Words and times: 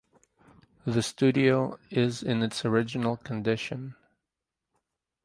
The 0.83 1.03
studio 1.03 1.77
is 1.91 2.23
in 2.23 2.41
its 2.41 2.65
original 2.65 3.17
condition. 3.17 3.93